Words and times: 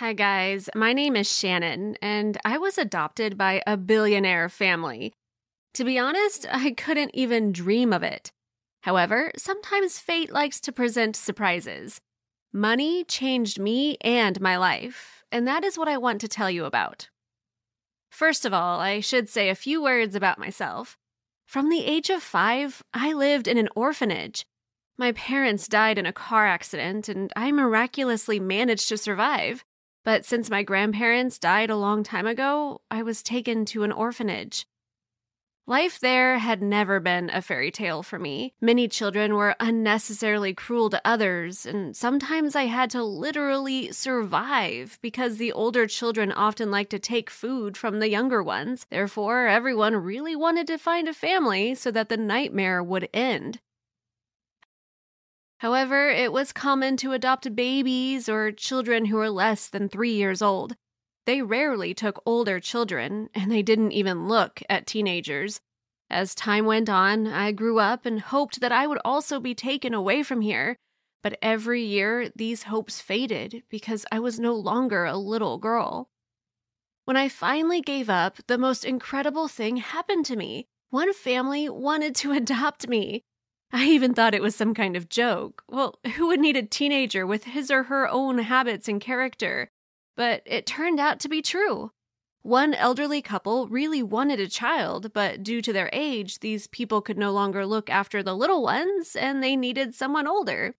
Hi, 0.00 0.14
guys. 0.14 0.70
My 0.74 0.94
name 0.94 1.14
is 1.14 1.30
Shannon, 1.30 1.94
and 2.00 2.38
I 2.42 2.56
was 2.56 2.78
adopted 2.78 3.36
by 3.36 3.62
a 3.66 3.76
billionaire 3.76 4.48
family. 4.48 5.12
To 5.74 5.84
be 5.84 5.98
honest, 5.98 6.46
I 6.50 6.70
couldn't 6.70 7.10
even 7.12 7.52
dream 7.52 7.92
of 7.92 8.02
it. 8.02 8.32
However, 8.80 9.30
sometimes 9.36 9.98
fate 9.98 10.32
likes 10.32 10.58
to 10.60 10.72
present 10.72 11.16
surprises. 11.16 12.00
Money 12.50 13.04
changed 13.04 13.60
me 13.60 13.98
and 14.00 14.40
my 14.40 14.56
life, 14.56 15.22
and 15.30 15.46
that 15.46 15.64
is 15.64 15.76
what 15.76 15.86
I 15.86 15.98
want 15.98 16.22
to 16.22 16.28
tell 16.28 16.50
you 16.50 16.64
about. 16.64 17.10
First 18.10 18.46
of 18.46 18.54
all, 18.54 18.80
I 18.80 19.00
should 19.00 19.28
say 19.28 19.50
a 19.50 19.54
few 19.54 19.82
words 19.82 20.14
about 20.14 20.38
myself. 20.38 20.96
From 21.44 21.68
the 21.68 21.84
age 21.84 22.08
of 22.08 22.22
five, 22.22 22.82
I 22.94 23.12
lived 23.12 23.46
in 23.46 23.58
an 23.58 23.68
orphanage. 23.76 24.46
My 24.96 25.12
parents 25.12 25.68
died 25.68 25.98
in 25.98 26.06
a 26.06 26.12
car 26.14 26.46
accident, 26.46 27.10
and 27.10 27.30
I 27.36 27.52
miraculously 27.52 28.40
managed 28.40 28.88
to 28.88 28.96
survive. 28.96 29.62
But 30.04 30.24
since 30.24 30.50
my 30.50 30.62
grandparents 30.62 31.38
died 31.38 31.70
a 31.70 31.76
long 31.76 32.02
time 32.02 32.26
ago, 32.26 32.80
I 32.90 33.02
was 33.02 33.22
taken 33.22 33.64
to 33.66 33.82
an 33.82 33.92
orphanage. 33.92 34.66
Life 35.66 36.00
there 36.00 36.38
had 36.38 36.62
never 36.62 36.98
been 36.98 37.30
a 37.32 37.40
fairy 37.40 37.70
tale 37.70 38.02
for 38.02 38.18
me. 38.18 38.54
Many 38.60 38.88
children 38.88 39.34
were 39.34 39.54
unnecessarily 39.60 40.52
cruel 40.52 40.90
to 40.90 41.00
others, 41.04 41.64
and 41.64 41.94
sometimes 41.94 42.56
I 42.56 42.64
had 42.64 42.90
to 42.90 43.04
literally 43.04 43.92
survive 43.92 44.98
because 45.00 45.36
the 45.36 45.52
older 45.52 45.86
children 45.86 46.32
often 46.32 46.72
liked 46.72 46.90
to 46.90 46.98
take 46.98 47.30
food 47.30 47.76
from 47.76 48.00
the 48.00 48.08
younger 48.08 48.42
ones. 48.42 48.86
Therefore, 48.90 49.46
everyone 49.46 49.94
really 49.94 50.34
wanted 50.34 50.66
to 50.68 50.76
find 50.78 51.06
a 51.06 51.14
family 51.14 51.76
so 51.76 51.92
that 51.92 52.08
the 52.08 52.16
nightmare 52.16 52.82
would 52.82 53.08
end. 53.14 53.60
However, 55.60 56.08
it 56.08 56.32
was 56.32 56.54
common 56.54 56.96
to 56.98 57.12
adopt 57.12 57.54
babies 57.54 58.30
or 58.30 58.50
children 58.50 59.04
who 59.06 59.16
were 59.16 59.28
less 59.28 59.68
than 59.68 59.90
three 59.90 60.14
years 60.14 60.40
old. 60.40 60.74
They 61.26 61.42
rarely 61.42 61.92
took 61.92 62.22
older 62.24 62.60
children, 62.60 63.28
and 63.34 63.52
they 63.52 63.60
didn't 63.60 63.92
even 63.92 64.26
look 64.26 64.62
at 64.70 64.86
teenagers. 64.86 65.60
As 66.08 66.34
time 66.34 66.64
went 66.64 66.88
on, 66.88 67.26
I 67.26 67.52
grew 67.52 67.78
up 67.78 68.06
and 68.06 68.20
hoped 68.20 68.62
that 68.62 68.72
I 68.72 68.86
would 68.86 69.00
also 69.04 69.38
be 69.38 69.54
taken 69.54 69.92
away 69.92 70.22
from 70.22 70.40
here. 70.40 70.76
But 71.22 71.36
every 71.42 71.82
year, 71.82 72.30
these 72.34 72.62
hopes 72.62 73.02
faded 73.02 73.62
because 73.68 74.06
I 74.10 74.18
was 74.18 74.40
no 74.40 74.54
longer 74.54 75.04
a 75.04 75.18
little 75.18 75.58
girl. 75.58 76.08
When 77.04 77.18
I 77.18 77.28
finally 77.28 77.82
gave 77.82 78.08
up, 78.08 78.38
the 78.46 78.56
most 78.56 78.82
incredible 78.82 79.46
thing 79.46 79.76
happened 79.76 80.24
to 80.26 80.36
me. 80.36 80.68
One 80.88 81.12
family 81.12 81.68
wanted 81.68 82.14
to 82.16 82.32
adopt 82.40 82.88
me. 82.88 83.24
I 83.72 83.86
even 83.86 84.14
thought 84.14 84.34
it 84.34 84.42
was 84.42 84.56
some 84.56 84.74
kind 84.74 84.96
of 84.96 85.08
joke. 85.08 85.62
Well, 85.68 85.98
who 86.16 86.26
would 86.28 86.40
need 86.40 86.56
a 86.56 86.62
teenager 86.62 87.26
with 87.26 87.44
his 87.44 87.70
or 87.70 87.84
her 87.84 88.08
own 88.08 88.38
habits 88.38 88.88
and 88.88 89.00
character? 89.00 89.70
But 90.16 90.42
it 90.44 90.66
turned 90.66 90.98
out 90.98 91.20
to 91.20 91.28
be 91.28 91.40
true. 91.40 91.92
One 92.42 92.74
elderly 92.74 93.20
couple 93.22 93.68
really 93.68 94.02
wanted 94.02 94.40
a 94.40 94.48
child, 94.48 95.12
but 95.12 95.42
due 95.42 95.60
to 95.62 95.72
their 95.72 95.90
age, 95.92 96.40
these 96.40 96.66
people 96.66 97.00
could 97.02 97.18
no 97.18 97.30
longer 97.30 97.66
look 97.66 97.90
after 97.90 98.22
the 98.22 98.34
little 98.34 98.62
ones 98.62 99.14
and 99.14 99.42
they 99.42 99.56
needed 99.56 99.94
someone 99.94 100.26
older. 100.26 100.74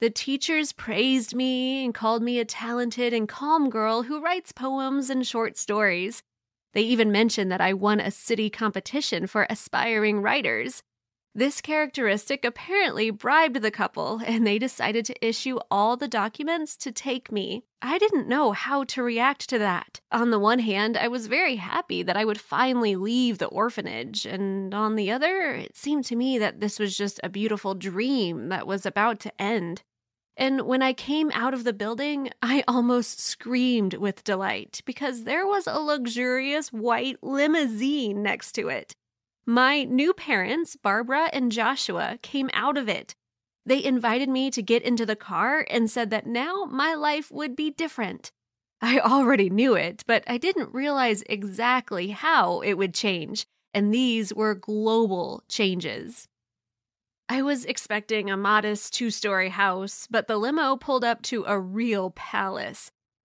The 0.00 0.10
teachers 0.10 0.72
praised 0.72 1.34
me 1.34 1.84
and 1.84 1.94
called 1.94 2.22
me 2.22 2.38
a 2.38 2.44
talented 2.44 3.12
and 3.12 3.28
calm 3.28 3.70
girl 3.70 4.04
who 4.04 4.22
writes 4.22 4.50
poems 4.52 5.10
and 5.10 5.26
short 5.26 5.56
stories. 5.56 6.22
They 6.74 6.82
even 6.82 7.12
mentioned 7.12 7.52
that 7.52 7.60
I 7.60 7.74
won 7.74 8.00
a 8.00 8.10
city 8.10 8.48
competition 8.48 9.26
for 9.26 9.46
aspiring 9.50 10.20
writers. 10.22 10.82
This 11.34 11.62
characteristic 11.62 12.44
apparently 12.44 13.10
bribed 13.10 13.62
the 13.62 13.70
couple, 13.70 14.20
and 14.26 14.46
they 14.46 14.58
decided 14.58 15.06
to 15.06 15.26
issue 15.26 15.58
all 15.70 15.96
the 15.96 16.06
documents 16.06 16.76
to 16.76 16.92
take 16.92 17.32
me. 17.32 17.64
I 17.80 17.96
didn't 17.96 18.28
know 18.28 18.52
how 18.52 18.84
to 18.84 19.02
react 19.02 19.48
to 19.48 19.58
that. 19.58 20.02
On 20.10 20.30
the 20.30 20.38
one 20.38 20.58
hand, 20.58 20.94
I 20.94 21.08
was 21.08 21.28
very 21.28 21.56
happy 21.56 22.02
that 22.02 22.18
I 22.18 22.26
would 22.26 22.38
finally 22.38 22.96
leave 22.96 23.38
the 23.38 23.46
orphanage, 23.46 24.26
and 24.26 24.74
on 24.74 24.94
the 24.94 25.10
other, 25.10 25.54
it 25.54 25.74
seemed 25.74 26.04
to 26.06 26.16
me 26.16 26.36
that 26.36 26.60
this 26.60 26.78
was 26.78 26.94
just 26.94 27.18
a 27.22 27.30
beautiful 27.30 27.74
dream 27.74 28.50
that 28.50 28.66
was 28.66 28.84
about 28.84 29.18
to 29.20 29.40
end. 29.40 29.82
And 30.36 30.62
when 30.62 30.82
I 30.82 30.92
came 30.92 31.30
out 31.32 31.54
of 31.54 31.64
the 31.64 31.72
building, 31.72 32.30
I 32.42 32.62
almost 32.68 33.20
screamed 33.20 33.94
with 33.94 34.24
delight 34.24 34.82
because 34.84 35.24
there 35.24 35.46
was 35.46 35.66
a 35.66 35.78
luxurious 35.78 36.68
white 36.68 37.16
limousine 37.22 38.22
next 38.22 38.52
to 38.52 38.68
it. 38.68 38.94
My 39.46 39.82
new 39.82 40.12
parents, 40.12 40.76
Barbara 40.76 41.28
and 41.32 41.50
Joshua, 41.50 42.18
came 42.22 42.48
out 42.52 42.78
of 42.78 42.88
it. 42.88 43.16
They 43.66 43.82
invited 43.82 44.28
me 44.28 44.50
to 44.52 44.62
get 44.62 44.82
into 44.82 45.04
the 45.04 45.16
car 45.16 45.66
and 45.68 45.90
said 45.90 46.10
that 46.10 46.26
now 46.26 46.64
my 46.70 46.94
life 46.94 47.30
would 47.32 47.56
be 47.56 47.70
different. 47.70 48.30
I 48.80 49.00
already 49.00 49.50
knew 49.50 49.74
it, 49.74 50.04
but 50.06 50.22
I 50.26 50.38
didn't 50.38 50.74
realize 50.74 51.24
exactly 51.28 52.08
how 52.10 52.60
it 52.60 52.74
would 52.74 52.94
change, 52.94 53.46
and 53.74 53.92
these 53.92 54.32
were 54.32 54.54
global 54.54 55.42
changes. 55.48 56.28
I 57.28 57.42
was 57.42 57.64
expecting 57.64 58.30
a 58.30 58.36
modest 58.36 58.94
two 58.94 59.10
story 59.10 59.48
house, 59.48 60.06
but 60.10 60.28
the 60.28 60.36
limo 60.36 60.76
pulled 60.76 61.04
up 61.04 61.22
to 61.22 61.44
a 61.46 61.58
real 61.58 62.10
palace. 62.10 62.90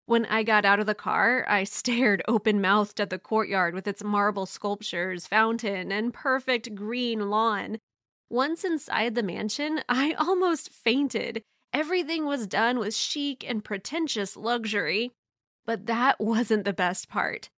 When 0.10 0.26
I 0.26 0.42
got 0.42 0.66
out 0.66 0.80
of 0.80 0.88
the 0.88 0.96
car, 0.96 1.46
I 1.48 1.64
stared 1.66 2.24
open 2.28 2.60
mouthed 2.60 3.00
at 3.00 3.12
the 3.12 3.20
courtyard 3.20 3.76
with 3.76 3.88
its 3.88 4.04
marble 4.04 4.48
sculptures, 4.48 5.28
fountain, 5.28 5.92
and 5.92 6.12
perfect 6.12 6.74
green 6.74 7.30
lawn. 7.30 7.78
Once 8.28 8.64
inside 8.64 9.14
the 9.14 9.22
mansion, 9.22 9.82
I 9.88 10.14
almost 10.18 10.72
fainted. 10.72 11.44
Everything 11.72 12.26
was 12.26 12.48
done 12.48 12.80
with 12.80 12.96
chic 12.96 13.48
and 13.48 13.64
pretentious 13.64 14.36
luxury. 14.36 15.12
But 15.68 15.86
that 15.86 16.16
wasn't 16.20 16.66
the 16.66 16.74
best 16.74 17.08
part. 17.08 17.52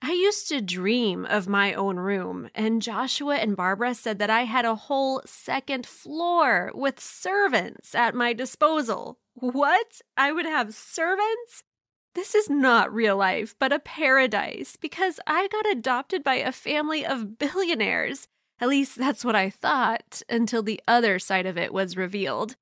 I 0.00 0.12
used 0.12 0.48
to 0.48 0.62
dream 0.62 1.26
of 1.26 1.46
my 1.46 1.74
own 1.74 1.98
room, 1.98 2.48
and 2.54 2.80
Joshua 2.80 3.36
and 3.36 3.54
Barbara 3.54 3.94
said 3.94 4.18
that 4.18 4.30
I 4.30 4.44
had 4.44 4.64
a 4.64 4.76
whole 4.76 5.20
second 5.26 5.84
floor 5.84 6.70
with 6.72 7.00
servants 7.00 7.94
at 7.94 8.14
my 8.14 8.32
disposal. 8.32 9.18
What? 9.34 10.00
I 10.16 10.32
would 10.32 10.46
have 10.46 10.72
servants? 10.72 11.64
This 12.18 12.34
is 12.34 12.50
not 12.50 12.92
real 12.92 13.16
life, 13.16 13.54
but 13.60 13.72
a 13.72 13.78
paradise 13.78 14.74
because 14.74 15.20
I 15.24 15.46
got 15.46 15.70
adopted 15.70 16.24
by 16.24 16.34
a 16.34 16.50
family 16.50 17.06
of 17.06 17.38
billionaires. 17.38 18.26
At 18.60 18.68
least 18.68 18.98
that's 18.98 19.24
what 19.24 19.36
I 19.36 19.50
thought 19.50 20.20
until 20.28 20.64
the 20.64 20.80
other 20.88 21.20
side 21.20 21.46
of 21.46 21.56
it 21.56 21.72
was 21.72 21.96
revealed. 21.96 22.56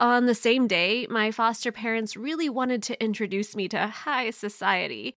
On 0.00 0.26
the 0.26 0.34
same 0.34 0.66
day, 0.66 1.06
my 1.08 1.30
foster 1.30 1.70
parents 1.70 2.16
really 2.16 2.48
wanted 2.48 2.82
to 2.84 3.00
introduce 3.00 3.54
me 3.54 3.68
to 3.68 3.86
high 3.86 4.30
society. 4.30 5.14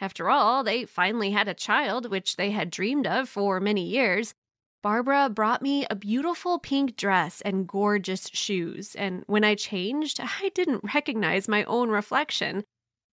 After 0.00 0.28
all, 0.28 0.64
they 0.64 0.84
finally 0.84 1.30
had 1.30 1.46
a 1.46 1.54
child, 1.54 2.10
which 2.10 2.34
they 2.34 2.50
had 2.50 2.70
dreamed 2.70 3.06
of 3.06 3.28
for 3.28 3.60
many 3.60 3.86
years. 3.86 4.34
Barbara 4.82 5.30
brought 5.30 5.62
me 5.62 5.86
a 5.88 5.94
beautiful 5.94 6.58
pink 6.58 6.96
dress 6.96 7.40
and 7.42 7.68
gorgeous 7.68 8.28
shoes, 8.32 8.96
and 8.96 9.22
when 9.28 9.44
I 9.44 9.54
changed, 9.54 10.18
I 10.20 10.50
didn't 10.54 10.82
recognize 10.92 11.46
my 11.46 11.62
own 11.64 11.90
reflection. 11.90 12.64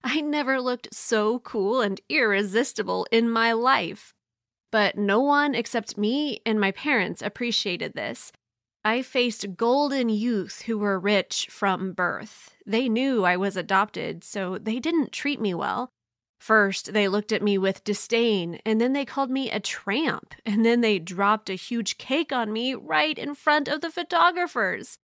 I 0.03 0.21
never 0.21 0.61
looked 0.61 0.93
so 0.93 1.39
cool 1.39 1.81
and 1.81 1.99
irresistible 2.09 3.07
in 3.11 3.29
my 3.29 3.51
life. 3.51 4.13
But 4.71 4.97
no 4.97 5.19
one 5.19 5.55
except 5.55 5.97
me 5.97 6.41
and 6.45 6.59
my 6.59 6.71
parents 6.71 7.21
appreciated 7.21 7.93
this. 7.93 8.31
I 8.83 9.01
faced 9.01 9.57
golden 9.57 10.09
youth 10.09 10.61
who 10.61 10.77
were 10.77 10.99
rich 10.99 11.47
from 11.49 11.93
birth. 11.93 12.55
They 12.65 12.87
knew 12.87 13.25
I 13.25 13.35
was 13.35 13.57
adopted, 13.57 14.23
so 14.23 14.57
they 14.57 14.79
didn't 14.79 15.11
treat 15.11 15.41
me 15.41 15.53
well. 15.53 15.91
First, 16.39 16.93
they 16.93 17.07
looked 17.07 17.31
at 17.31 17.41
me 17.41 17.57
with 17.57 17.83
disdain, 17.83 18.59
and 18.65 18.79
then 18.79 18.93
they 18.93 19.05
called 19.05 19.31
me 19.31 19.49
a 19.49 19.59
tramp, 19.59 20.35
and 20.45 20.65
then 20.65 20.81
they 20.81 20.99
dropped 20.99 21.49
a 21.49 21.55
huge 21.55 21.97
cake 21.97 22.31
on 22.31 22.53
me 22.53 22.75
right 22.75 23.17
in 23.17 23.35
front 23.35 23.67
of 23.67 23.81
the 23.81 23.91
photographers. 23.91 24.97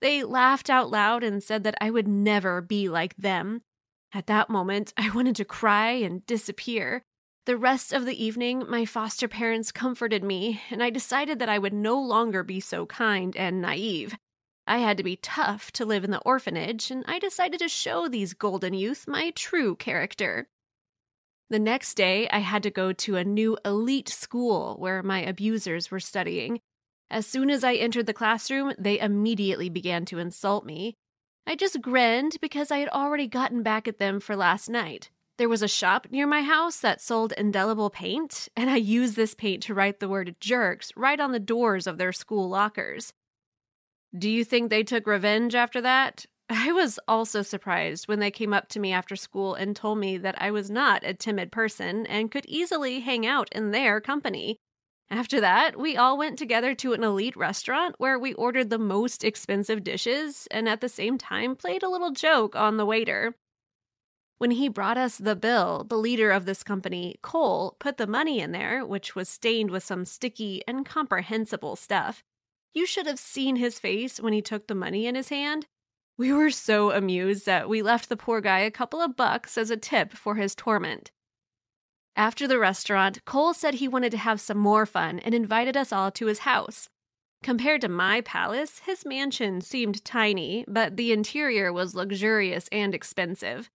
They 0.00 0.22
laughed 0.22 0.70
out 0.70 0.90
loud 0.90 1.24
and 1.24 1.42
said 1.42 1.64
that 1.64 1.76
I 1.80 1.90
would 1.90 2.06
never 2.06 2.60
be 2.60 2.88
like 2.88 3.16
them. 3.16 3.62
At 4.12 4.26
that 4.26 4.50
moment, 4.50 4.92
I 4.96 5.10
wanted 5.10 5.36
to 5.36 5.44
cry 5.44 5.92
and 5.92 6.24
disappear. 6.26 7.02
The 7.46 7.56
rest 7.56 7.92
of 7.92 8.04
the 8.04 8.22
evening, 8.22 8.64
my 8.68 8.84
foster 8.84 9.26
parents 9.26 9.72
comforted 9.72 10.22
me, 10.22 10.60
and 10.70 10.82
I 10.82 10.90
decided 10.90 11.38
that 11.38 11.48
I 11.48 11.58
would 11.58 11.72
no 11.72 12.00
longer 12.00 12.42
be 12.42 12.60
so 12.60 12.86
kind 12.86 13.36
and 13.36 13.60
naive. 13.60 14.14
I 14.66 14.78
had 14.78 14.98
to 14.98 15.02
be 15.02 15.16
tough 15.16 15.72
to 15.72 15.84
live 15.84 16.04
in 16.04 16.10
the 16.10 16.20
orphanage, 16.20 16.90
and 16.90 17.04
I 17.08 17.18
decided 17.18 17.58
to 17.60 17.68
show 17.68 18.08
these 18.08 18.34
golden 18.34 18.74
youth 18.74 19.08
my 19.08 19.30
true 19.30 19.74
character. 19.74 20.48
The 21.48 21.58
next 21.58 21.94
day, 21.94 22.28
I 22.28 22.38
had 22.38 22.62
to 22.62 22.70
go 22.70 22.92
to 22.92 23.16
a 23.16 23.24
new 23.24 23.58
elite 23.64 24.08
school 24.08 24.76
where 24.78 25.02
my 25.02 25.20
abusers 25.20 25.90
were 25.90 25.98
studying. 25.98 26.60
As 27.10 27.26
soon 27.26 27.50
as 27.50 27.64
I 27.64 27.74
entered 27.74 28.06
the 28.06 28.14
classroom, 28.14 28.72
they 28.78 29.00
immediately 29.00 29.68
began 29.68 30.04
to 30.06 30.20
insult 30.20 30.64
me. 30.64 30.94
I 31.50 31.56
just 31.56 31.82
grinned 31.82 32.36
because 32.40 32.70
I 32.70 32.78
had 32.78 32.88
already 32.90 33.26
gotten 33.26 33.64
back 33.64 33.88
at 33.88 33.98
them 33.98 34.20
for 34.20 34.36
last 34.36 34.70
night. 34.70 35.10
There 35.36 35.48
was 35.48 35.64
a 35.64 35.66
shop 35.66 36.06
near 36.08 36.24
my 36.24 36.42
house 36.42 36.78
that 36.78 37.00
sold 37.00 37.32
indelible 37.32 37.90
paint, 37.90 38.48
and 38.56 38.70
I 38.70 38.76
used 38.76 39.16
this 39.16 39.34
paint 39.34 39.64
to 39.64 39.74
write 39.74 39.98
the 39.98 40.08
word 40.08 40.36
jerks 40.38 40.92
right 40.94 41.18
on 41.18 41.32
the 41.32 41.40
doors 41.40 41.88
of 41.88 41.98
their 41.98 42.12
school 42.12 42.48
lockers. 42.48 43.12
Do 44.16 44.30
you 44.30 44.44
think 44.44 44.70
they 44.70 44.84
took 44.84 45.08
revenge 45.08 45.56
after 45.56 45.80
that? 45.80 46.24
I 46.48 46.70
was 46.70 47.00
also 47.08 47.42
surprised 47.42 48.06
when 48.06 48.20
they 48.20 48.30
came 48.30 48.54
up 48.54 48.68
to 48.68 48.78
me 48.78 48.92
after 48.92 49.16
school 49.16 49.56
and 49.56 49.74
told 49.74 49.98
me 49.98 50.18
that 50.18 50.40
I 50.40 50.52
was 50.52 50.70
not 50.70 51.02
a 51.02 51.14
timid 51.14 51.50
person 51.50 52.06
and 52.06 52.30
could 52.30 52.46
easily 52.46 53.00
hang 53.00 53.26
out 53.26 53.48
in 53.50 53.72
their 53.72 54.00
company. 54.00 54.56
After 55.10 55.40
that, 55.40 55.76
we 55.76 55.96
all 55.96 56.16
went 56.16 56.38
together 56.38 56.72
to 56.76 56.92
an 56.92 57.02
elite 57.02 57.36
restaurant 57.36 57.96
where 57.98 58.16
we 58.16 58.32
ordered 58.34 58.70
the 58.70 58.78
most 58.78 59.24
expensive 59.24 59.82
dishes 59.82 60.46
and 60.52 60.68
at 60.68 60.80
the 60.80 60.88
same 60.88 61.18
time 61.18 61.56
played 61.56 61.82
a 61.82 61.88
little 61.88 62.12
joke 62.12 62.54
on 62.54 62.76
the 62.76 62.86
waiter. 62.86 63.34
When 64.38 64.52
he 64.52 64.68
brought 64.68 64.96
us 64.96 65.18
the 65.18 65.34
bill, 65.34 65.84
the 65.84 65.98
leader 65.98 66.30
of 66.30 66.46
this 66.46 66.62
company, 66.62 67.16
Cole, 67.22 67.76
put 67.80 67.96
the 67.96 68.06
money 68.06 68.40
in 68.40 68.52
there, 68.52 68.86
which 68.86 69.16
was 69.16 69.28
stained 69.28 69.70
with 69.70 69.82
some 69.82 70.04
sticky, 70.04 70.62
and 70.66 70.78
incomprehensible 70.78 71.74
stuff. 71.74 72.22
You 72.72 72.86
should 72.86 73.06
have 73.06 73.18
seen 73.18 73.56
his 73.56 73.80
face 73.80 74.20
when 74.20 74.32
he 74.32 74.40
took 74.40 74.68
the 74.68 74.74
money 74.76 75.06
in 75.06 75.16
his 75.16 75.28
hand. 75.28 75.66
We 76.16 76.32
were 76.32 76.50
so 76.50 76.92
amused 76.92 77.46
that 77.46 77.68
we 77.68 77.82
left 77.82 78.08
the 78.08 78.16
poor 78.16 78.40
guy 78.40 78.60
a 78.60 78.70
couple 78.70 79.00
of 79.00 79.16
bucks 79.16 79.58
as 79.58 79.70
a 79.70 79.76
tip 79.76 80.12
for 80.12 80.36
his 80.36 80.54
torment. 80.54 81.10
After 82.16 82.46
the 82.46 82.58
restaurant, 82.58 83.24
Cole 83.24 83.54
said 83.54 83.74
he 83.74 83.88
wanted 83.88 84.10
to 84.10 84.18
have 84.18 84.40
some 84.40 84.58
more 84.58 84.86
fun 84.86 85.18
and 85.20 85.34
invited 85.34 85.76
us 85.76 85.92
all 85.92 86.10
to 86.12 86.26
his 86.26 86.40
house. 86.40 86.88
Compared 87.42 87.80
to 87.80 87.88
my 87.88 88.20
palace, 88.20 88.80
his 88.80 89.06
mansion 89.06 89.60
seemed 89.60 90.04
tiny, 90.04 90.64
but 90.68 90.96
the 90.96 91.12
interior 91.12 91.72
was 91.72 91.94
luxurious 91.94 92.68
and 92.70 92.94
expensive. 92.94 93.70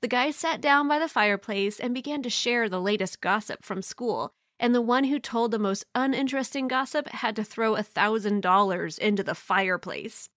The 0.00 0.08
guy 0.08 0.30
sat 0.30 0.62
down 0.62 0.88
by 0.88 0.98
the 0.98 1.08
fireplace 1.08 1.78
and 1.78 1.92
began 1.92 2.22
to 2.22 2.30
share 2.30 2.68
the 2.68 2.80
latest 2.80 3.20
gossip 3.20 3.62
from 3.62 3.82
school, 3.82 4.32
and 4.58 4.74
the 4.74 4.80
one 4.80 5.04
who 5.04 5.18
told 5.18 5.50
the 5.50 5.58
most 5.58 5.84
uninteresting 5.94 6.68
gossip 6.68 7.08
had 7.08 7.36
to 7.36 7.44
throw 7.44 7.76
a 7.76 7.82
thousand 7.82 8.40
dollars 8.40 8.96
into 8.96 9.22
the 9.22 9.34
fireplace. 9.34 10.30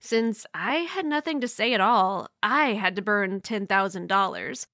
Since 0.00 0.44
I 0.52 0.76
had 0.76 1.06
nothing 1.06 1.40
to 1.40 1.48
say 1.48 1.72
at 1.72 1.80
all, 1.80 2.28
I 2.42 2.74
had 2.74 2.94
to 2.96 3.02
burn 3.02 3.40
$10,000. 3.40 4.66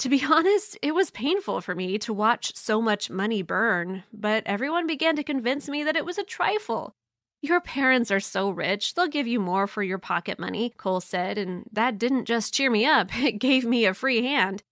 To 0.00 0.08
be 0.08 0.24
honest, 0.30 0.78
it 0.82 0.94
was 0.94 1.10
painful 1.10 1.60
for 1.60 1.74
me 1.74 1.98
to 1.98 2.12
watch 2.12 2.54
so 2.56 2.80
much 2.80 3.10
money 3.10 3.42
burn, 3.42 4.04
but 4.12 4.42
everyone 4.46 4.86
began 4.86 5.16
to 5.16 5.24
convince 5.24 5.68
me 5.68 5.82
that 5.84 5.96
it 5.96 6.04
was 6.04 6.18
a 6.18 6.24
trifle. 6.24 6.94
Your 7.40 7.60
parents 7.60 8.10
are 8.10 8.20
so 8.20 8.50
rich, 8.50 8.94
they'll 8.94 9.06
give 9.06 9.28
you 9.28 9.38
more 9.38 9.68
for 9.68 9.82
your 9.82 9.98
pocket 9.98 10.40
money, 10.40 10.70
Cole 10.76 11.00
said, 11.00 11.38
and 11.38 11.64
that 11.72 11.98
didn't 11.98 12.24
just 12.24 12.52
cheer 12.52 12.70
me 12.70 12.84
up, 12.84 13.16
it 13.22 13.38
gave 13.38 13.64
me 13.64 13.84
a 13.84 13.94
free 13.94 14.22
hand. 14.22 14.62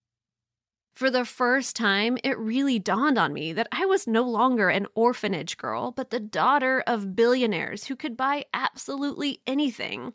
For 0.97 1.11
the 1.11 1.27
first 1.27 1.77
time, 1.77 2.17
it 2.25 2.39
really 2.39 2.79
dawned 2.79 3.19
on 3.19 3.35
me 3.35 3.53
that 3.53 3.69
I 3.71 3.85
was 3.85 4.07
no 4.07 4.23
longer 4.23 4.71
an 4.71 4.87
orphanage 4.95 5.59
girl, 5.59 5.93
but 5.93 6.09
the 6.09 6.19
daughter 6.19 6.83
of 6.87 7.15
billionaires 7.15 7.85
who 7.85 7.97
could 7.97 8.17
buy 8.17 8.47
absolutely 8.55 9.43
anything. 9.47 10.15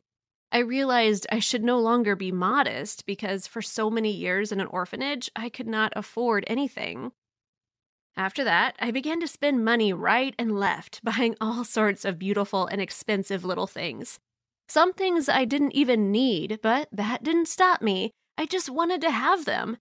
I 0.52 0.60
realized 0.60 1.28
I 1.32 1.40
should 1.40 1.64
no 1.64 1.80
longer 1.80 2.16
be 2.16 2.32
modest 2.32 3.06
because 3.06 3.48
for 3.48 3.62
so 3.62 3.90
many 3.90 4.12
years 4.12 4.52
in 4.52 4.60
an 4.60 4.68
orphanage, 4.68 5.32
I 5.36 5.48
could 5.48 5.68
not 5.68 5.94
afford 5.96 6.44
anything. 6.48 7.14
After 8.18 8.44
that, 8.44 8.76
I 8.78 8.92
began 8.92 9.22
to 9.22 9.28
spend 9.28 9.64
money 9.64 9.94
right 9.94 10.36
and 10.38 10.60
left, 10.60 11.02
buying 11.06 11.36
all 11.40 11.64
sorts 11.64 12.04
of 12.04 12.20
beautiful 12.20 12.68
and 12.68 12.82
expensive 12.82 13.46
little 13.46 13.68
things. 13.68 14.20
Some 14.68 14.94
things 14.94 15.30
I 15.30 15.46
didn't 15.46 15.74
even 15.74 16.12
need, 16.12 16.60
but 16.62 16.90
that 16.92 17.24
didn't 17.24 17.48
stop 17.48 17.82
me. 17.82 18.12
I 18.38 18.46
just 18.46 18.70
wanted 18.70 19.02
to 19.02 19.12
have 19.12 19.46
them. 19.46 19.78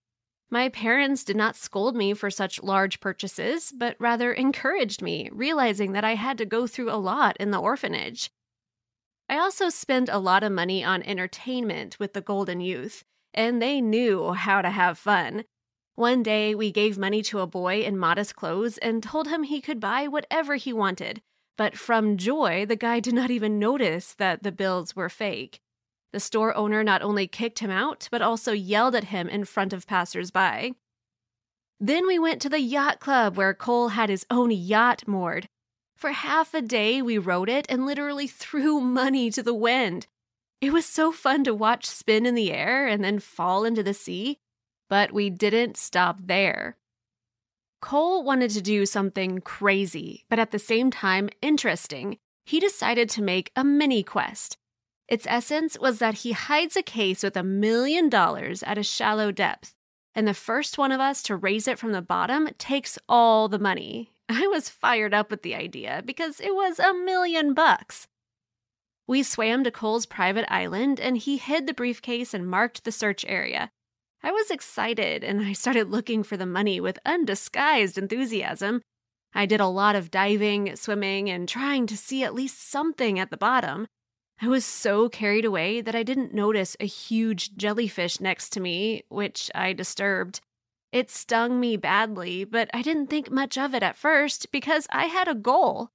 My 0.50 0.68
parents 0.68 1.24
did 1.24 1.36
not 1.36 1.54
scold 1.54 1.94
me 1.94 2.12
for 2.12 2.30
such 2.30 2.62
large 2.62 2.98
purchases, 2.98 3.72
but 3.76 3.96
rather 4.00 4.32
encouraged 4.32 5.00
me, 5.00 5.30
realizing 5.32 5.92
that 5.92 6.04
I 6.04 6.16
had 6.16 6.38
to 6.38 6.46
go 6.46 6.66
through 6.66 6.90
a 6.90 6.98
lot 6.98 7.36
in 7.38 7.52
the 7.52 7.60
orphanage. 7.60 8.30
I 9.30 9.38
also 9.38 9.68
spent 9.68 10.08
a 10.08 10.18
lot 10.18 10.42
of 10.42 10.50
money 10.50 10.82
on 10.82 11.04
entertainment 11.04 12.00
with 12.00 12.14
the 12.14 12.20
Golden 12.20 12.60
Youth, 12.60 13.04
and 13.32 13.62
they 13.62 13.80
knew 13.80 14.32
how 14.32 14.60
to 14.60 14.70
have 14.70 14.98
fun. 14.98 15.44
One 15.94 16.24
day, 16.24 16.52
we 16.52 16.72
gave 16.72 16.98
money 16.98 17.22
to 17.22 17.38
a 17.38 17.46
boy 17.46 17.82
in 17.82 17.96
modest 17.96 18.34
clothes 18.34 18.76
and 18.78 19.04
told 19.04 19.28
him 19.28 19.44
he 19.44 19.60
could 19.60 19.78
buy 19.78 20.08
whatever 20.08 20.56
he 20.56 20.72
wanted. 20.72 21.22
But 21.56 21.78
from 21.78 22.16
joy, 22.16 22.66
the 22.66 22.74
guy 22.74 22.98
did 22.98 23.14
not 23.14 23.30
even 23.30 23.60
notice 23.60 24.14
that 24.14 24.42
the 24.42 24.50
bills 24.50 24.96
were 24.96 25.08
fake. 25.08 25.60
The 26.12 26.18
store 26.18 26.52
owner 26.56 26.82
not 26.82 27.00
only 27.00 27.28
kicked 27.28 27.60
him 27.60 27.70
out, 27.70 28.08
but 28.10 28.22
also 28.22 28.50
yelled 28.50 28.96
at 28.96 29.04
him 29.04 29.28
in 29.28 29.44
front 29.44 29.72
of 29.72 29.86
passersby. 29.86 30.74
Then 31.78 32.04
we 32.04 32.18
went 32.18 32.42
to 32.42 32.48
the 32.48 32.60
yacht 32.60 32.98
club 32.98 33.36
where 33.36 33.54
Cole 33.54 33.90
had 33.90 34.10
his 34.10 34.26
own 34.28 34.50
yacht 34.50 35.06
moored. 35.06 35.46
For 36.00 36.12
half 36.12 36.54
a 36.54 36.62
day, 36.62 37.02
we 37.02 37.18
rode 37.18 37.50
it 37.50 37.66
and 37.68 37.84
literally 37.84 38.26
threw 38.42 38.80
money 38.80 39.30
to 39.32 39.42
the 39.42 39.52
wind. 39.52 40.06
It 40.62 40.72
was 40.72 40.86
so 40.86 41.12
fun 41.12 41.44
to 41.44 41.54
watch 41.54 41.84
spin 41.84 42.24
in 42.24 42.34
the 42.34 42.52
air 42.52 42.86
and 42.86 43.04
then 43.04 43.18
fall 43.18 43.64
into 43.64 43.82
the 43.82 43.92
sea, 43.92 44.38
but 44.88 45.12
we 45.12 45.28
didn't 45.28 45.76
stop 45.76 46.18
there. 46.24 46.78
Cole 47.82 48.22
wanted 48.22 48.50
to 48.52 48.62
do 48.62 48.86
something 48.86 49.42
crazy, 49.42 50.24
but 50.30 50.38
at 50.38 50.52
the 50.52 50.58
same 50.58 50.90
time 50.90 51.28
interesting. 51.42 52.16
He 52.46 52.60
decided 52.60 53.10
to 53.10 53.22
make 53.22 53.52
a 53.54 53.62
mini 53.62 54.02
quest. 54.02 54.56
Its 55.06 55.26
essence 55.28 55.78
was 55.78 55.98
that 55.98 56.20
he 56.20 56.32
hides 56.32 56.76
a 56.76 56.82
case 56.82 57.22
with 57.22 57.36
a 57.36 57.42
million 57.42 58.08
dollars 58.08 58.62
at 58.62 58.78
a 58.78 58.82
shallow 58.82 59.30
depth, 59.30 59.74
and 60.14 60.26
the 60.26 60.32
first 60.32 60.78
one 60.78 60.92
of 60.92 61.00
us 61.00 61.22
to 61.24 61.36
raise 61.36 61.68
it 61.68 61.78
from 61.78 61.92
the 61.92 62.00
bottom 62.00 62.48
takes 62.56 62.98
all 63.06 63.48
the 63.48 63.58
money. 63.58 64.14
I 64.30 64.46
was 64.46 64.68
fired 64.68 65.14
up 65.14 65.30
with 65.30 65.42
the 65.42 65.54
idea 65.54 66.02
because 66.04 66.40
it 66.40 66.54
was 66.54 66.78
a 66.78 66.94
million 66.94 67.54
bucks. 67.54 68.06
We 69.06 69.22
swam 69.22 69.64
to 69.64 69.70
Cole's 69.70 70.06
private 70.06 70.44
island 70.48 71.00
and 71.00 71.16
he 71.16 71.36
hid 71.36 71.66
the 71.66 71.74
briefcase 71.74 72.32
and 72.32 72.48
marked 72.48 72.84
the 72.84 72.92
search 72.92 73.24
area. 73.26 73.70
I 74.22 74.30
was 74.30 74.50
excited 74.50 75.24
and 75.24 75.40
I 75.42 75.52
started 75.52 75.90
looking 75.90 76.22
for 76.22 76.36
the 76.36 76.46
money 76.46 76.80
with 76.80 76.98
undisguised 77.04 77.98
enthusiasm. 77.98 78.82
I 79.34 79.46
did 79.46 79.60
a 79.60 79.66
lot 79.66 79.96
of 79.96 80.10
diving, 80.10 80.76
swimming, 80.76 81.30
and 81.30 81.48
trying 81.48 81.86
to 81.86 81.96
see 81.96 82.22
at 82.22 82.34
least 82.34 82.70
something 82.70 83.18
at 83.18 83.30
the 83.30 83.36
bottom. 83.36 83.86
I 84.40 84.48
was 84.48 84.64
so 84.64 85.08
carried 85.08 85.44
away 85.44 85.80
that 85.80 85.94
I 85.94 86.02
didn't 86.02 86.34
notice 86.34 86.76
a 86.80 86.86
huge 86.86 87.56
jellyfish 87.56 88.20
next 88.20 88.50
to 88.50 88.60
me, 88.60 89.02
which 89.08 89.50
I 89.54 89.72
disturbed. 89.72 90.40
It 90.92 91.10
stung 91.10 91.60
me 91.60 91.76
badly, 91.76 92.44
but 92.44 92.68
I 92.74 92.82
didn't 92.82 93.06
think 93.06 93.30
much 93.30 93.56
of 93.56 93.74
it 93.74 93.82
at 93.82 93.96
first 93.96 94.50
because 94.50 94.86
I 94.90 95.06
had 95.06 95.28
a 95.28 95.34
goal. 95.34 95.90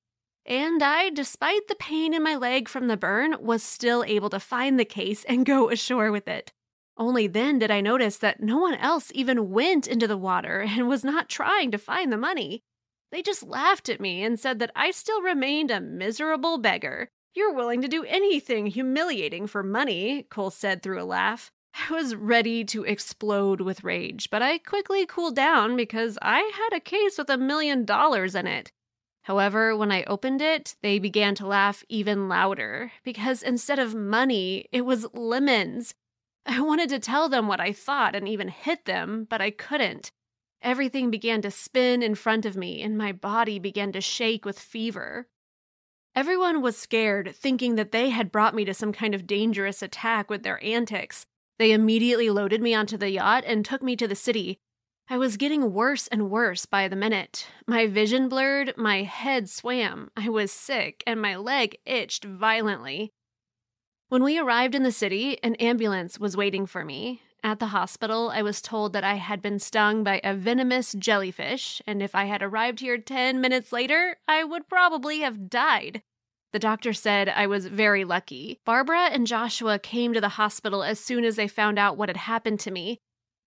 And 0.46 0.82
I, 0.82 1.10
despite 1.10 1.68
the 1.68 1.76
pain 1.76 2.14
in 2.14 2.24
my 2.24 2.36
leg 2.36 2.70
from 2.70 2.88
the 2.88 2.98
burn, 2.98 3.36
was 3.40 3.64
still 3.64 4.04
able 4.06 4.30
to 4.30 4.40
find 4.40 4.80
the 4.80 4.86
case 4.86 5.24
and 5.26 5.46
go 5.46 5.70
ashore 5.70 6.12
with 6.12 6.28
it. 6.28 6.54
Only 6.98 7.28
then 7.28 7.60
did 7.60 7.72
I 7.72 7.82
notice 7.82 8.18
that 8.18 8.42
no 8.42 8.58
one 8.58 8.76
else 8.76 9.12
even 9.14 9.50
went 9.50 9.88
into 9.88 10.08
the 10.08 10.18
water 10.18 10.62
and 10.68 10.88
was 10.88 11.04
not 11.04 11.30
trying 11.30 11.72
to 11.72 11.78
find 11.78 12.12
the 12.12 12.18
money. 12.18 12.64
They 13.12 13.22
just 13.22 13.44
laughed 13.44 13.90
at 13.90 14.02
me 14.02 14.24
and 14.24 14.40
said 14.40 14.60
that 14.60 14.72
I 14.76 14.92
still 14.92 15.22
remained 15.22 15.72
a 15.72 15.82
miserable 15.82 16.58
beggar. 16.58 17.10
You're 17.34 17.54
willing 17.54 17.82
to 17.82 17.88
do 17.88 18.06
anything 18.06 18.68
humiliating 18.68 19.48
for 19.48 19.62
money, 19.62 20.24
Cole 20.30 20.52
said 20.52 20.82
through 20.82 21.02
a 21.02 21.04
laugh. 21.04 21.52
I 21.78 21.94
was 21.94 22.16
ready 22.16 22.64
to 22.66 22.84
explode 22.84 23.60
with 23.60 23.84
rage, 23.84 24.30
but 24.30 24.42
I 24.42 24.60
quickly 24.60 25.06
cooled 25.06 25.36
down 25.36 25.76
because 25.76 26.18
I 26.22 26.40
had 26.56 26.76
a 26.76 26.80
case 26.80 27.18
with 27.18 27.30
a 27.30 27.38
million 27.38 27.84
dollars 27.84 28.34
in 28.34 28.48
it. 28.48 28.72
However, 29.24 29.76
when 29.76 29.92
I 29.92 30.04
opened 30.04 30.42
it, 30.42 30.76
they 30.82 31.00
began 31.00 31.36
to 31.36 31.48
laugh 31.48 31.84
even 31.90 32.30
louder 32.30 32.94
because 33.04 33.44
instead 33.44 33.78
of 33.78 33.94
money, 33.94 34.68
it 34.72 34.86
was 34.86 35.08
lemons. 35.14 35.94
I 36.46 36.62
wanted 36.62 36.90
to 36.90 37.00
tell 37.00 37.28
them 37.28 37.48
what 37.48 37.60
I 37.60 37.74
thought 37.74 38.16
and 38.16 38.28
even 38.28 38.48
hit 38.48 38.86
them, 38.86 39.28
but 39.30 39.42
I 39.42 39.52
couldn't. 39.52 40.12
Everything 40.62 41.12
began 41.12 41.42
to 41.42 41.52
spin 41.52 42.02
in 42.02 42.16
front 42.16 42.46
of 42.46 42.56
me, 42.56 42.82
and 42.82 42.98
my 42.98 43.12
body 43.12 43.60
began 43.60 43.92
to 43.92 44.02
shake 44.02 44.46
with 44.46 44.60
fever. 44.60 45.28
Everyone 46.16 46.62
was 46.62 46.78
scared, 46.78 47.36
thinking 47.36 47.76
that 47.76 47.92
they 47.92 48.12
had 48.12 48.32
brought 48.32 48.56
me 48.56 48.64
to 48.66 48.74
some 48.74 48.94
kind 48.94 49.14
of 49.14 49.28
dangerous 49.28 49.82
attack 49.82 50.30
with 50.30 50.44
their 50.44 50.64
antics. 50.64 51.26
They 51.58 51.72
immediately 51.72 52.30
loaded 52.30 52.62
me 52.62 52.74
onto 52.74 52.98
the 52.98 53.10
yacht 53.10 53.44
and 53.46 53.64
took 53.64 53.82
me 53.82 53.96
to 53.96 54.08
the 54.08 54.16
city. 54.16 54.60
I 55.08 55.18
was 55.18 55.38
getting 55.38 55.72
worse 55.72 56.08
and 56.08 56.32
worse 56.32 56.66
by 56.66 56.88
the 56.88 56.96
minute. 56.96 57.48
My 57.68 57.86
vision 57.86 58.28
blurred, 58.28 58.74
my 58.76 59.04
head 59.04 59.50
swam, 59.50 60.10
I 60.18 60.30
was 60.30 60.52
sick, 60.52 61.04
and 61.06 61.22
my 61.22 61.36
leg 61.36 61.78
itched 61.86 62.26
violently. 62.26 63.12
When 64.10 64.24
we 64.24 64.40
arrived 64.40 64.76
in 64.76 64.84
the 64.84 64.92
city, 64.92 65.42
an 65.44 65.56
ambulance 65.56 66.20
was 66.20 66.36
waiting 66.36 66.66
for 66.66 66.84
me. 66.84 67.22
At 67.44 67.60
the 67.60 67.68
hospital, 67.68 68.32
I 68.34 68.42
was 68.42 68.62
told 68.62 68.94
that 68.94 69.04
I 69.04 69.16
had 69.16 69.42
been 69.42 69.60
stung 69.60 70.04
by 70.04 70.20
a 70.24 70.34
venomous 70.34 70.94
jellyfish, 70.94 71.82
and 71.86 72.02
if 72.02 72.16
I 72.16 72.26
had 72.26 72.42
arrived 72.42 72.80
here 72.80 72.98
10 72.98 73.40
minutes 73.40 73.72
later, 73.72 74.18
I 74.28 74.44
would 74.44 74.68
probably 74.68 75.20
have 75.20 75.50
died. 75.50 76.02
The 76.56 76.60
doctor 76.60 76.94
said 76.94 77.28
I 77.28 77.48
was 77.48 77.66
very 77.66 78.06
lucky. 78.06 78.62
Barbara 78.64 79.10
and 79.12 79.28
Joshua 79.28 79.78
came 79.78 80.14
to 80.14 80.22
the 80.22 80.40
hospital 80.40 80.84
as 80.84 81.02
soon 81.02 81.26
as 81.26 81.36
they 81.36 81.50
found 81.50 81.78
out 81.78 81.98
what 81.98 82.08
had 82.08 82.16
happened 82.16 82.62
to 82.62 82.72
me. 82.72 82.98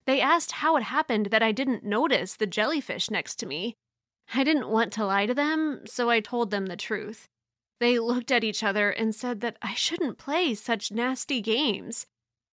They 0.04 0.20
asked 0.20 0.52
how 0.52 0.76
it 0.76 0.82
happened 0.82 1.28
that 1.30 1.42
I 1.42 1.50
didn't 1.50 1.82
notice 1.82 2.36
the 2.36 2.46
jellyfish 2.46 3.10
next 3.10 3.36
to 3.36 3.46
me. 3.46 3.76
I 4.34 4.44
didn't 4.44 4.68
want 4.68 4.92
to 4.92 5.06
lie 5.06 5.24
to 5.24 5.32
them, 5.32 5.86
so 5.86 6.10
I 6.10 6.20
told 6.20 6.50
them 6.50 6.66
the 6.66 6.76
truth. 6.76 7.28
They 7.80 7.98
looked 7.98 8.30
at 8.30 8.44
each 8.44 8.62
other 8.62 8.90
and 8.90 9.14
said 9.14 9.40
that 9.40 9.56
I 9.62 9.72
shouldn't 9.72 10.18
play 10.18 10.52
such 10.52 10.92
nasty 10.92 11.40
games. 11.40 12.04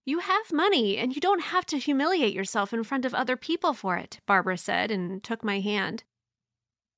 You 0.05 0.19
have 0.19 0.53
money, 0.53 0.95
and 0.95 1.13
you 1.13 1.19
don't 1.19 1.51
have 1.51 1.65
to 1.65 1.77
humiliate 1.77 2.33
yourself 2.33 2.71
in 2.71 2.85
front 2.85 3.03
of 3.03 3.13
other 3.13 3.35
people 3.35 3.74
for 3.74 3.97
it, 3.97 4.21
Barbara 4.25 4.57
said 4.57 4.89
and 4.89 5.21
took 5.21 5.43
my 5.43 5.59
hand. 5.59 6.05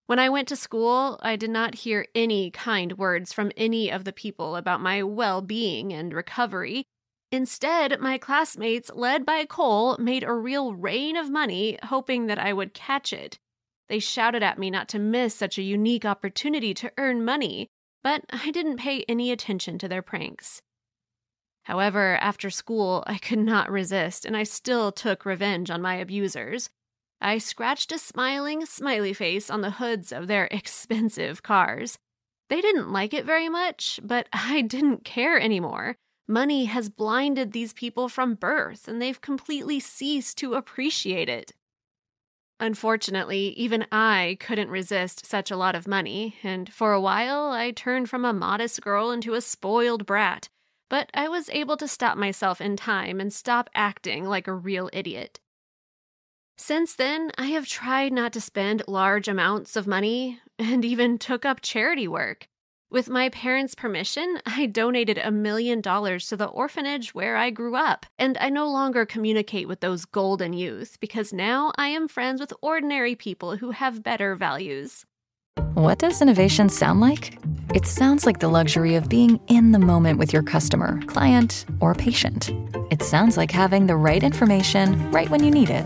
When 0.07 0.19
I 0.19 0.29
went 0.29 0.47
to 0.47 0.55
school, 0.55 1.19
I 1.21 1.35
did 1.35 1.49
not 1.49 1.75
hear 1.75 2.07
any 2.15 2.49
kind 2.49 2.97
words 2.97 3.33
from 3.33 3.51
any 3.57 3.89
of 3.89 4.05
the 4.05 4.13
people 4.13 4.55
about 4.55 4.79
my 4.79 5.03
well 5.03 5.41
being 5.41 5.91
and 5.91 6.13
recovery. 6.13 6.85
Instead, 7.29 7.99
my 7.99 8.17
classmates, 8.17 8.89
led 8.93 9.25
by 9.25 9.43
Cole, 9.43 9.97
made 9.97 10.23
a 10.23 10.33
real 10.33 10.73
rain 10.73 11.17
of 11.17 11.29
money, 11.29 11.77
hoping 11.83 12.27
that 12.27 12.39
I 12.39 12.53
would 12.53 12.73
catch 12.73 13.11
it. 13.11 13.37
They 13.89 13.99
shouted 13.99 14.43
at 14.43 14.57
me 14.57 14.69
not 14.69 14.87
to 14.89 14.99
miss 14.99 15.35
such 15.35 15.57
a 15.57 15.61
unique 15.61 16.05
opportunity 16.05 16.73
to 16.75 16.91
earn 16.97 17.25
money, 17.25 17.67
but 18.01 18.23
I 18.29 18.51
didn't 18.51 18.77
pay 18.77 19.03
any 19.09 19.29
attention 19.29 19.77
to 19.79 19.89
their 19.89 20.01
pranks. 20.01 20.61
However, 21.63 22.17
after 22.21 22.49
school, 22.49 23.03
I 23.07 23.17
could 23.17 23.39
not 23.39 23.69
resist, 23.69 24.23
and 24.23 24.37
I 24.37 24.43
still 24.43 24.93
took 24.93 25.25
revenge 25.25 25.69
on 25.69 25.81
my 25.81 25.95
abusers. 25.95 26.69
I 27.21 27.37
scratched 27.37 27.91
a 27.91 27.97
smiling, 27.97 28.65
smiley 28.65 29.13
face 29.13 29.49
on 29.49 29.61
the 29.61 29.71
hoods 29.71 30.11
of 30.11 30.27
their 30.27 30.45
expensive 30.51 31.43
cars. 31.43 31.97
They 32.49 32.61
didn't 32.61 32.91
like 32.91 33.13
it 33.13 33.25
very 33.25 33.49
much, 33.49 33.99
but 34.03 34.27
I 34.33 34.61
didn't 34.61 35.03
care 35.03 35.39
anymore. 35.39 35.95
Money 36.27 36.65
has 36.65 36.89
blinded 36.89 37.51
these 37.51 37.73
people 37.73 38.09
from 38.09 38.35
birth, 38.35 38.87
and 38.87 39.01
they've 39.01 39.21
completely 39.21 39.79
ceased 39.79 40.37
to 40.39 40.55
appreciate 40.55 41.29
it. 41.29 41.53
Unfortunately, 42.59 43.49
even 43.49 43.85
I 43.91 44.37
couldn't 44.39 44.69
resist 44.69 45.25
such 45.25 45.51
a 45.51 45.55
lot 45.55 45.75
of 45.75 45.87
money, 45.87 46.35
and 46.43 46.73
for 46.73 46.91
a 46.91 46.99
while 46.99 47.51
I 47.51 47.71
turned 47.71 48.09
from 48.09 48.25
a 48.25 48.33
modest 48.33 48.81
girl 48.81 49.11
into 49.11 49.35
a 49.35 49.41
spoiled 49.41 50.05
brat 50.05 50.49
but 50.89 51.09
I 51.13 51.27
was 51.27 51.49
able 51.49 51.77
to 51.77 51.87
stop 51.87 52.17
myself 52.17 52.61
in 52.61 52.77
time 52.77 53.19
and 53.19 53.31
stop 53.31 53.69
acting 53.75 54.25
like 54.25 54.47
a 54.47 54.53
real 54.53 54.89
idiot. 54.93 55.39
Since 56.59 56.95
then, 56.95 57.31
I 57.37 57.47
have 57.47 57.67
tried 57.67 58.11
not 58.11 58.33
to 58.33 58.41
spend 58.41 58.81
large 58.87 59.27
amounts 59.27 59.75
of 59.75 59.85
money 59.85 60.39
and 60.59 60.83
even 60.83 61.17
took 61.17 61.45
up 61.45 61.61
charity 61.61 62.07
work. 62.07 62.47
With 62.89 63.09
my 63.09 63.29
parents' 63.29 63.75
permission, 63.75 64.39
I 64.45 64.65
donated 64.65 65.17
a 65.17 65.29
million 65.29 65.81
dollars 65.81 66.27
to 66.27 66.37
the 66.37 66.45
orphanage 66.45 67.13
where 67.13 67.35
I 67.35 67.49
grew 67.49 67.75
up, 67.75 68.05
and 68.17 68.37
I 68.39 68.49
no 68.49 68.71
longer 68.71 69.05
communicate 69.05 69.67
with 69.67 69.81
those 69.81 70.05
golden 70.05 70.53
youth 70.53 70.97
because 71.01 71.33
now 71.33 71.73
I 71.75 71.89
am 71.89 72.07
friends 72.07 72.39
with 72.39 72.53
ordinary 72.61 73.13
people 73.13 73.57
who 73.57 73.71
have 73.71 74.03
better 74.03 74.35
values. 74.35 75.05
What 75.73 75.99
does 75.99 76.21
innovation 76.21 76.69
sound 76.69 77.01
like? 77.01 77.37
It 77.75 77.85
sounds 77.85 78.25
like 78.25 78.39
the 78.39 78.47
luxury 78.47 78.95
of 78.95 79.09
being 79.09 79.39
in 79.47 79.73
the 79.73 79.79
moment 79.79 80.17
with 80.17 80.31
your 80.31 80.43
customer, 80.43 81.01
client, 81.07 81.65
or 81.81 81.93
patient. 81.93 82.49
It 82.89 83.03
sounds 83.03 83.35
like 83.35 83.51
having 83.51 83.87
the 83.87 83.97
right 83.97 84.23
information 84.23 85.11
right 85.11 85.29
when 85.29 85.43
you 85.43 85.51
need 85.51 85.69
it. 85.69 85.85